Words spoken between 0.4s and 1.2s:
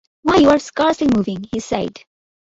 scarcely